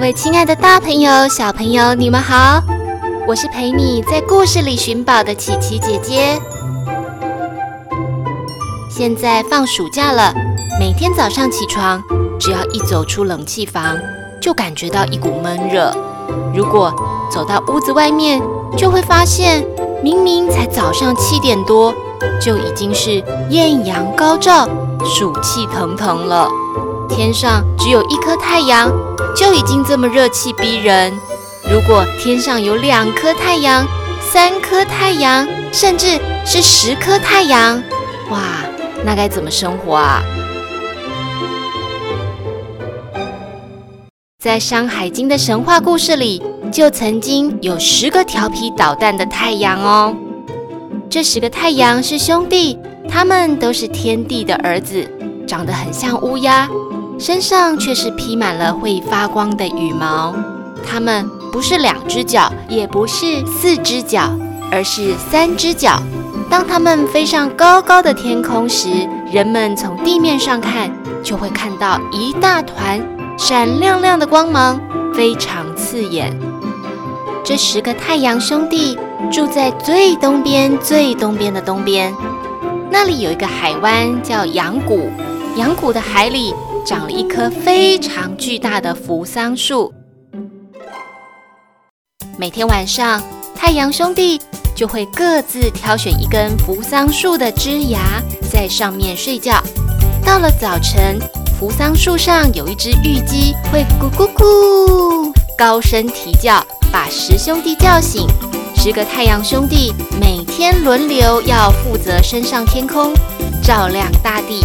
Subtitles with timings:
[0.00, 2.62] 各位亲爱的大朋友、小朋友，你们好！
[3.28, 6.40] 我是陪你在故事里寻宝的琪琪姐姐。
[8.88, 10.32] 现在放暑假了，
[10.80, 12.02] 每天早上起床，
[12.40, 13.94] 只要一走出冷气房，
[14.40, 15.94] 就感觉到一股闷热。
[16.54, 16.90] 如果
[17.30, 18.40] 走到屋子外面，
[18.78, 19.62] 就会发现
[20.02, 21.94] 明明才早上七点多，
[22.40, 24.66] 就已经是艳阳高照、
[25.04, 26.48] 暑气腾腾了。
[27.10, 28.90] 天上只有一颗太阳。
[29.36, 31.12] 就已经这么热气逼人，
[31.70, 33.86] 如果天上有两颗太阳、
[34.20, 37.80] 三颗太阳，甚至是十颗太阳，
[38.30, 38.40] 哇，
[39.04, 40.20] 那该怎么生活啊？
[44.42, 50.14] 在《山海经》的神话故事里，就曾经有十个调皮捣蛋的太阳哦。
[51.08, 52.76] 这十个太阳是兄弟，
[53.08, 55.08] 他们都是天帝的儿子，
[55.46, 56.68] 长得很像乌鸦。
[57.20, 60.34] 身上却是披满了会发光的羽毛，
[60.82, 64.30] 它们不是两只脚，也不是四只脚，
[64.72, 66.00] 而是三只脚。
[66.48, 68.88] 当它们飞上高高的天空时，
[69.30, 70.90] 人们从地面上看，
[71.22, 72.98] 就会看到一大团
[73.36, 74.80] 闪亮亮的光芒，
[75.12, 76.34] 非常刺眼。
[77.44, 78.98] 这十个太阳兄弟
[79.30, 82.14] 住在最东边、最东边的东边，
[82.90, 85.10] 那里有一个海湾叫阳谷，
[85.56, 86.54] 阳谷的海里。
[86.84, 89.92] 长了一棵非常巨大的扶桑树。
[92.38, 93.22] 每天晚上，
[93.54, 94.40] 太阳兄弟
[94.74, 98.00] 就会各自挑选一根扶桑树的枝芽，
[98.50, 99.62] 在上面睡觉。
[100.24, 101.18] 到了早晨，
[101.58, 108.26] 扶桑树上有一只玉鸡会咕咕咕高声啼叫，把十兄弟叫醒。
[108.74, 113.12] 十个太阳兄弟每天轮流要负责升上天空，
[113.62, 114.64] 照亮大地。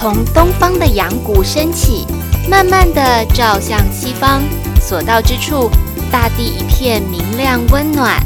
[0.00, 2.06] 从东方的阳谷升起，
[2.48, 4.40] 慢慢的照向西方，
[4.80, 5.68] 所到之处，
[6.08, 8.16] 大地一片明亮温暖。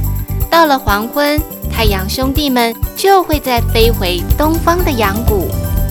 [0.50, 1.40] 到了黄昏，
[1.70, 5.46] 太阳兄弟们就会再飞回东方的阳谷，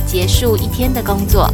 [0.06, 1.50] 结束一天的工作。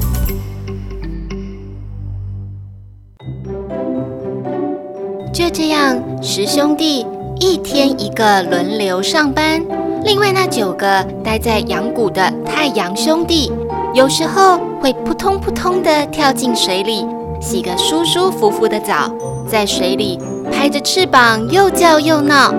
[5.34, 7.06] 就这样，十兄弟
[7.40, 9.64] 一天一个轮流上班，
[10.04, 13.50] 另外那九个待在阳谷的太阳兄弟。
[13.98, 17.04] 有时候会扑通扑通地跳进水里，
[17.42, 19.12] 洗个舒舒服服的澡，
[19.50, 20.20] 在水里
[20.52, 22.54] 拍着翅膀又叫又闹。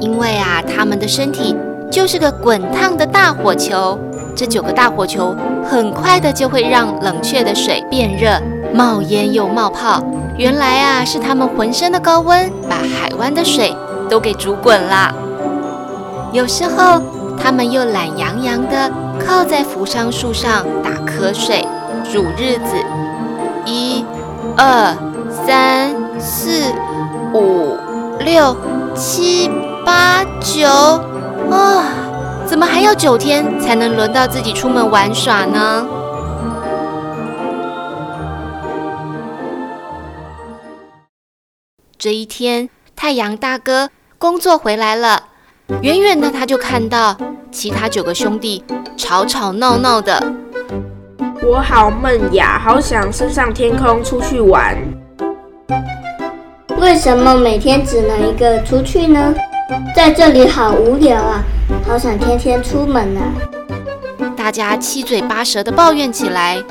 [0.00, 1.54] 因为啊，他们的身体
[1.92, 3.96] 就是个滚烫的大火球，
[4.34, 5.32] 这九个大火球
[5.64, 8.42] 很快的就会让冷却的水变热，
[8.74, 10.02] 冒烟又冒泡。
[10.36, 13.72] 原来啊，是他们浑身的高温把海湾的水
[14.08, 15.14] 都给煮滚了。
[16.32, 17.00] 有时候
[17.40, 18.90] 他们又懒洋洋的。
[19.24, 21.66] 靠在扶桑树上打瞌睡，
[22.04, 22.76] 数日子，
[23.64, 24.04] 一、
[24.56, 24.96] 二、
[25.30, 26.72] 三、四、
[27.32, 27.76] 五、
[28.20, 28.56] 六、
[28.94, 29.50] 七、
[29.84, 30.66] 八、九，
[31.50, 31.84] 啊，
[32.46, 35.86] 怎么还要九天才能轮到自己出门玩耍呢？
[41.96, 45.24] 这一天，太阳大哥工作回来了，
[45.82, 47.16] 远远的他就看到
[47.50, 48.64] 其他九个兄弟。
[48.96, 50.22] 吵吵闹闹的，
[51.42, 54.76] 我好闷呀，好想升上天空出去玩。
[56.78, 59.34] 为什么每天只能一个出去呢？
[59.96, 61.42] 在这里好无聊啊，
[61.86, 63.22] 好想天天出门啊！
[64.36, 66.62] 大家七嘴八舌的抱怨起来。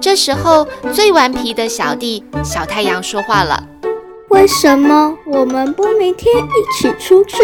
[0.00, 3.64] 这时候，最顽皮的小弟小太阳说话了
[4.34, 7.36] ：“为什么我们不明天一起出去，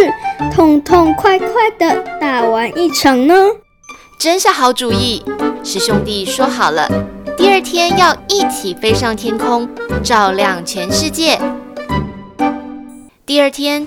[0.52, 3.32] 痛痛快快的大玩一场呢？”
[4.19, 5.25] 真是好主意！
[5.62, 6.90] 十兄弟说好了，
[7.37, 9.69] 第二天要一起飞上天空，
[10.02, 11.40] 照亮全世界。
[13.25, 13.87] 第二天，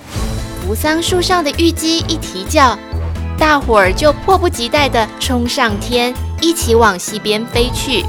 [0.66, 2.76] 扶桑树上的玉鸡一啼叫，
[3.38, 8.02] 大伙儿就迫不及待地冲上天，一起往西边飞去。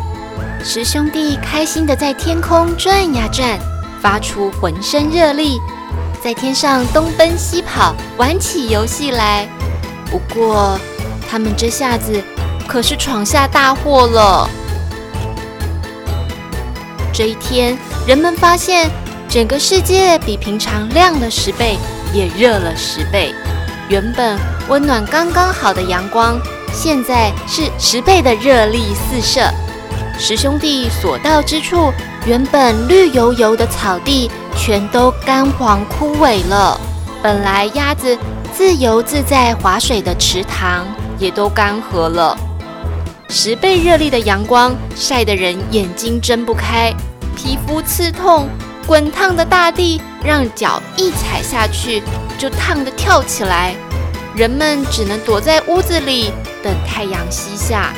[0.63, 3.59] 十兄弟开心地在天空转呀转，
[4.05, 5.59] 发出浑身热力，
[6.23, 9.47] 在天上东奔西跑，玩起游戏来。
[10.11, 10.79] 不过，
[11.27, 12.23] 他们这下子
[12.67, 14.47] 可是闯下大祸了。
[17.11, 17.75] 这一天，
[18.05, 18.91] 人们发现
[19.27, 21.75] 整个世界比平常亮了十倍，
[22.13, 23.33] 也热了十倍。
[23.89, 24.37] 原本
[24.69, 26.39] 温暖刚刚好的阳光，
[26.71, 29.49] 现在是十倍的热力四射。
[30.19, 31.91] 十兄弟所到之处，
[32.25, 36.79] 原本绿油油的草地全都干黄枯萎了。
[37.21, 38.17] 本来鸭子
[38.51, 40.87] 自由自在划水的池塘，
[41.19, 42.35] 也都干涸了。
[43.29, 46.91] 十倍热力的阳光晒得人眼睛睁不开，
[47.35, 48.47] 皮肤刺痛。
[48.87, 52.03] 滚烫的大地让脚一踩下去
[52.37, 53.75] 就烫得跳起来，
[54.35, 56.31] 人们只能躲在屋子里
[56.63, 57.93] 等太阳西下。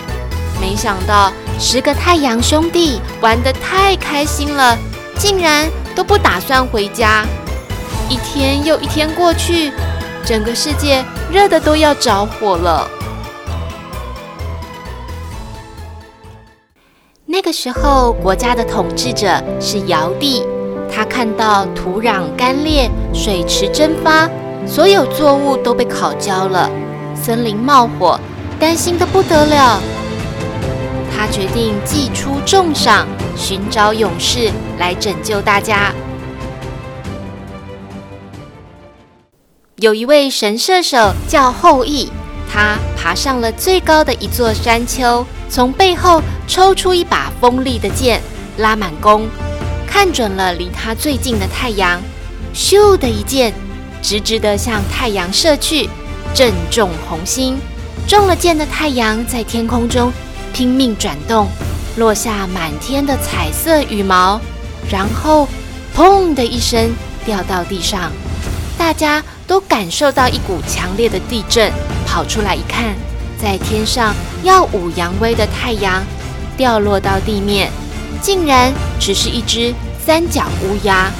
[0.60, 4.78] 没想到十个太阳兄弟玩得太开心了，
[5.18, 7.26] 竟然都不打算回家。
[8.10, 9.72] 一天又一天过去，
[10.26, 12.90] 整个世界热得都要着火了。
[17.26, 20.46] 那个时候，国家的统治者是尧帝。
[20.90, 24.30] 他看到土壤干裂，水池蒸发，
[24.66, 26.70] 所有作物都被烤焦了，
[27.14, 28.18] 森林冒火，
[28.58, 29.80] 担心得不得了。
[31.18, 35.92] 他决定祭出重赏，寻找勇士来拯救大家。
[39.78, 42.12] 有一位神射手叫后羿，
[42.54, 48.22] 他爬上了最高的一座山丘，从背后抽出一把锋利的剑，
[48.58, 49.28] 拉满弓。
[49.88, 52.00] 看准了离他最近的太阳，
[52.54, 53.52] 咻的一箭，
[54.04, 55.90] 直直的向太阳射去，
[56.36, 57.58] 正中红心。
[58.08, 60.14] 中了箭的太阳在天空中
[60.54, 61.48] 拼命转动，
[61.98, 64.40] 落下满天的彩色羽毛，
[64.90, 65.48] 然后
[65.96, 66.90] 砰的一声
[67.26, 68.12] 掉到地上。
[68.78, 71.72] 大家都感受到一股强烈的地震，
[72.06, 72.96] 跑出来一看，
[73.42, 74.14] 在天上
[74.44, 76.04] 耀武扬威的太阳
[76.56, 77.72] 掉落到地面，
[78.22, 79.74] 竟然只是一只。
[80.06, 81.12] 三角乌鸦，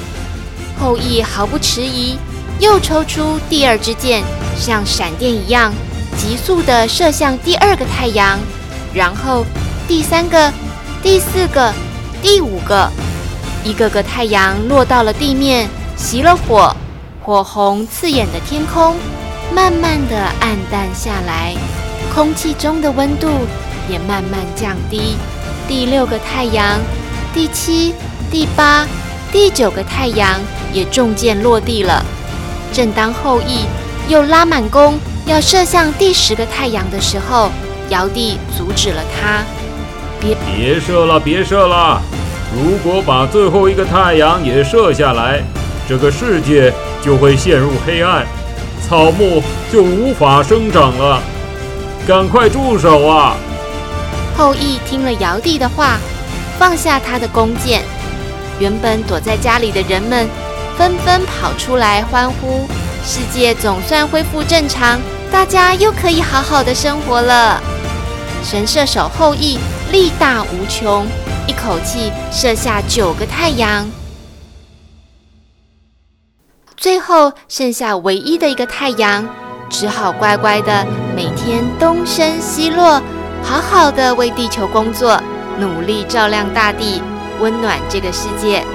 [0.80, 2.18] 后羿毫不迟疑，
[2.60, 4.24] 又抽出第二支箭，
[4.58, 5.74] 像闪电一样
[6.16, 8.40] 急速地射向第二个太阳，
[8.98, 9.46] 然后
[9.88, 10.52] 第三个、
[11.04, 11.72] 第四个、
[12.22, 12.92] 第五个，
[13.64, 16.76] 一个个太阳落到了地面，熄了火，
[17.22, 18.96] 火红刺眼的天空
[19.54, 21.56] 慢慢的暗淡下来，
[22.14, 23.30] 空气中的温度
[23.88, 25.16] 也慢慢降低。
[25.68, 26.80] 第六个太阳，
[27.34, 27.94] 第七。
[28.30, 28.86] 第八、
[29.32, 30.38] 第九个太阳
[30.74, 32.04] 也中箭落地了。
[32.74, 33.66] 正当后羿
[34.10, 37.50] 又拉满弓要射向第十个太阳的时候，
[37.90, 39.44] 尧帝阻止了他
[40.20, 42.02] ：“别别射了，别射了！
[42.56, 45.42] 如果把最后一个太阳也射下来，
[45.88, 48.26] 这个世界就会陷入黑暗，
[48.88, 49.42] 草木
[49.72, 51.22] 就无法生长了。
[52.08, 53.36] 赶快住手啊！”
[54.38, 55.98] 后羿听了尧帝的话，
[56.60, 57.82] 放下他的弓箭。
[58.60, 60.28] 原本躲在家里的人们
[60.78, 62.68] 纷纷跑出来欢呼，
[63.06, 65.00] 世界总算恢复正常，
[65.32, 67.62] 大家又可以好好的生活了。
[68.44, 69.60] 神射手后羿
[69.92, 71.06] 力大无穷，
[71.48, 73.90] 一口气射下九个太阳，
[76.76, 79.28] 最后剩下唯一的一个太阳，
[79.70, 80.86] 只好乖乖的
[81.16, 83.02] 每天东升西落，
[83.44, 85.22] 好好的为地球工作，
[85.60, 87.02] 努力照亮大地。
[87.40, 88.66] 温暖这个世界。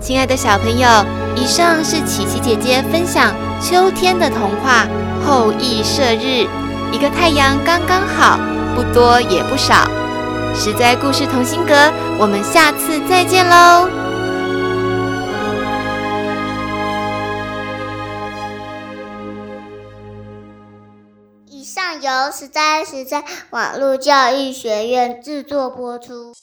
[0.00, 0.88] 亲爱的小朋友，
[1.36, 4.84] 以上是琪琪姐姐分享秋天的童话
[5.24, 6.46] 《后羿射日》，
[6.92, 8.38] 一个太阳刚刚好，
[8.74, 9.86] 不多也不少。
[10.54, 11.74] 实在故事同心阁，
[12.18, 13.88] 我们下次再见喽。
[21.46, 26.34] 以上由实在实在网络教育学院制作播出。